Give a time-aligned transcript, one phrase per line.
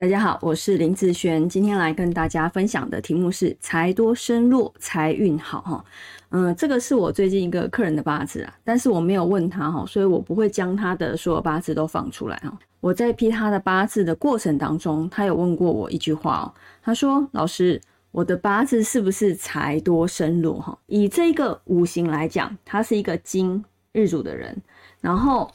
[0.00, 5.84] 大家好，我是林子璇，今天来跟大家分享的题目是财多身弱，财运好哈。
[6.30, 12.58] 嗯，这个是我最近一个客人的八字啊，但是我没有问他哈，所以我不会将他的所有八字都放出来哈。
[12.80, 16.44] 我在批他的八字的过程当中，他有问过我一句话哦，
[16.82, 17.78] 他说：“老师，
[18.10, 20.78] 我的八字是不是财多身弱哈？
[20.86, 23.62] 以这个五行来讲，他是一个金
[23.92, 24.62] 日主的人，
[25.02, 25.52] 然后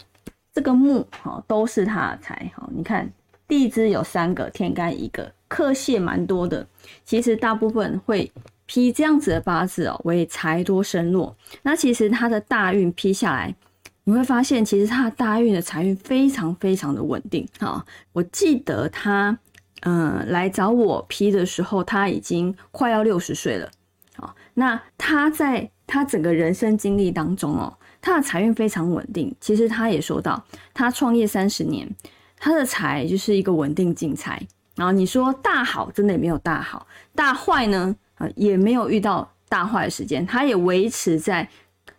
[0.53, 3.11] 这个木哈都是他的财哈，你看。”
[3.47, 6.65] 地支有三个，天干一个，克泄蛮多的。
[7.03, 8.31] 其实大部分会
[8.65, 11.35] 批这样子的八字哦，为财多身弱。
[11.61, 13.55] 那其实他的大运批下来，
[14.03, 17.85] 你会发现，其实他的大运的财运非常非常的稳定啊。
[18.13, 19.37] 我记得他
[19.81, 23.69] 嗯来找我批的时候，他已经快要六十岁了。
[24.15, 29.35] 好，那他在他整个人生经历当中哦，他的财运非常稳定。
[29.39, 31.87] 其实他也说到，他创业三十年。
[32.37, 34.41] 他的财就是一个稳定进财，
[34.75, 41.47] 然后你说大好，真的也没有大好；大坏呢，啊，也没有遇到大坏的时间，它也维持在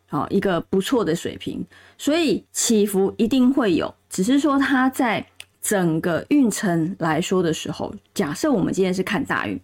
[0.09, 1.65] 啊一个不错的水平。
[1.99, 5.27] 所以起伏一定会有，只是说它在
[5.63, 9.59] 整个运程来说的时候，假设我们今天是看大运，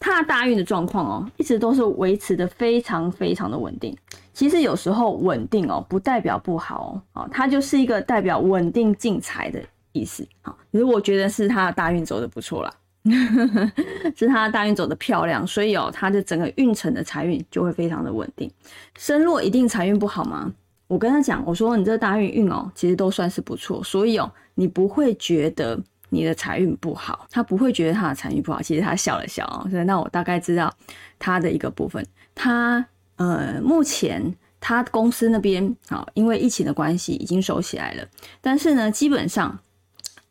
[0.00, 3.96] 它的大运的状况哦，一直都是维持的非常非常的稳定。
[4.32, 9.62] 其实有时候稳定哦，不代表不好哦，啊，它就是一个代表稳定进财的。
[9.94, 12.70] 意思好，可是我觉得是他的大运走的不错啦，
[14.16, 18.50] 是他的大运走的漂亮，所以哦，他的整个运程的财运就会非常的稳定。
[18.98, 20.52] 身弱一定财运不好吗？
[20.88, 28.60] 我跟他讲，我说你这大运运哦，其实都算是不错，所以哦，你不会觉得你的财运不好，他不会觉得他的财运不好。
[28.60, 30.74] 其实他笑了笑啊，所以那我大概知道
[31.18, 32.04] 他的一个部分。
[32.34, 32.84] 他
[33.16, 38.04] 呃，目前他公司那边啊，因为疫情的关系已经收起来了，
[38.40, 39.58] 但是呢，基本上。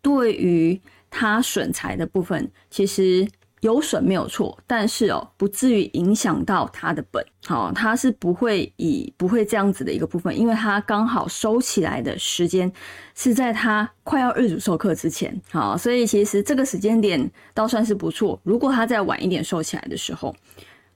[0.04, 3.28] 对于他损财的部分，其实
[3.62, 12.70] 有损没有错，但是哦，不至于影响到他的本，好，他是不会以不会这样子的一个部分，因为他刚好收起来的时间
[13.16, 18.38] 是在他快要日主授课之前，好，所以其实这个时间点倒算是不错。
[18.44, 20.36] 如果他再晚一点收起来的时候，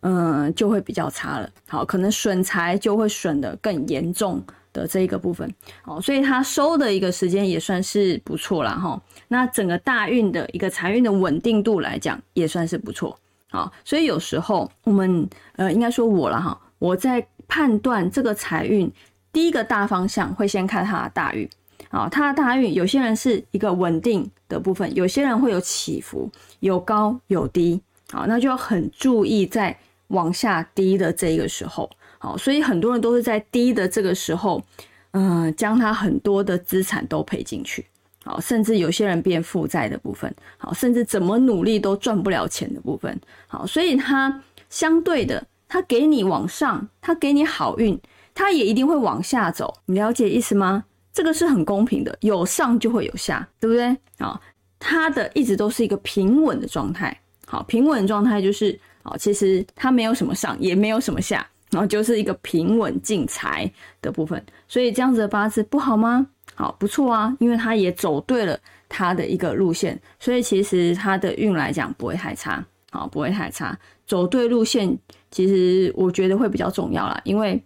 [0.01, 4.44] 嗯，就会比较差了，好，可能损财就会损得更严重。
[4.78, 5.52] 的这一个部分，
[5.86, 9.02] 哦，所以他收的一个时间也算是不错了哈。
[9.28, 13.18] 那整个大运的一个财运的稳定度来讲，也算是不错，
[13.50, 18.92] 啊，所以有时候我们呃，应该说我了哈，我在判断这个财运
[19.34, 21.50] 第一个大方向会先看他的大运，
[21.90, 29.78] 啊，他的大运有些人是一个稳定的部分，有些人会有起伏，有高有低，啊，那就要很注意在
[30.09, 31.90] 往下低的这个时候。
[32.19, 34.63] 好，所以很多人都是在低的这个时候，
[35.11, 37.85] 嗯，将他很多的资产都赔进去，
[38.25, 48.00] 好，甚至有些人变负债的部分，好，甚至怎么努力都赚不了钱的部分，好，所以他相对的，他给你往上，他给你好运，
[48.34, 50.84] 他也一定会往下走，你了解意思吗？
[51.13, 53.97] 这个是很公平的，有上就会有下，对不对？
[54.19, 54.39] 好，
[54.78, 61.47] 他的一直都是一个平稳的状态，好，平稳状态就是，好，其实他没有什么上，也没有什么下。
[61.69, 63.69] 然后就是一个平稳进财
[64.01, 66.28] 的部分，所以这样子的八字不好吗？
[66.55, 68.57] 好，不错啊，因为他也走对了
[68.88, 73.78] 他的一个路线，所以其实他的运来讲不会太差，好，不会太差。
[74.05, 74.97] 走对路线，
[75.29, 77.61] 其实我觉得会比较重要啦，因为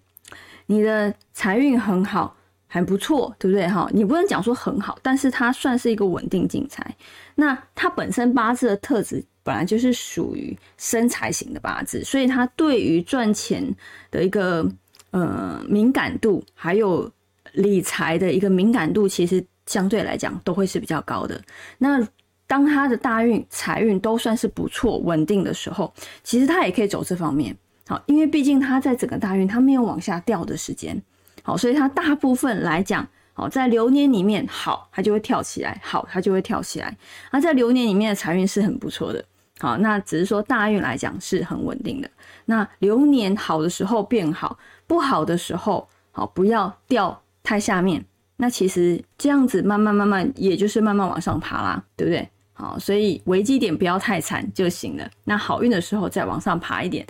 [0.66, 2.36] 你的财运很好，
[2.68, 3.68] 还不错，对不对？
[3.68, 6.96] 哈，你不能讲说很好，但是它算是一个稳定进财。
[7.36, 9.24] 那它本身八字的特质。
[9.44, 13.64] 本来就是属于生财型的八字，所以他对于赚钱
[14.10, 14.66] 的一个
[15.12, 17.12] 呃敏感度，还有
[17.54, 21.42] 理财的一个敏感度，其实相对来讲都会是比较高的。
[21.78, 22.08] 那
[22.46, 25.94] 当他的大运、财运都算是不错、稳定的时候，
[26.24, 27.56] 其实他也可以走这方面。
[27.88, 31.02] 好，因为毕竟他在整个大运他没有往下掉的时间，
[31.44, 33.08] 好，所以他大部分来讲。
[33.34, 36.96] 好，在流年里面好，它就会跳起来；好，它就会跳起来。
[37.30, 39.24] 而在流年里面的财运是很不错的。
[39.60, 42.10] 好，那只是说大运来讲是很稳定的。
[42.46, 44.58] 那流年好的时候变好，
[44.88, 48.04] 不好的时候好，不要掉太下面。
[48.38, 52.28] 那其实这样子慢慢慢慢，也就是慢慢往上爬啦，对不对？
[52.54, 55.10] 好，所以危机点不要太惨就行了。
[55.24, 57.06] 那好运的时候再往上爬一点，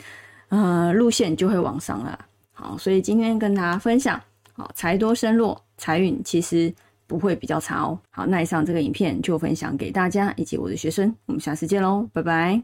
[0.50, 2.20] 呃，路线就会往上了。
[2.54, 4.22] 好，所以今天跟大家分享，
[4.54, 5.64] 好，财多身弱。
[5.82, 6.74] 财运其实
[7.08, 8.00] 不会比较差哦。
[8.12, 12.60] 好，那以上这个影片就分享给大家以及我的学生，我们下次见喽，拜拜。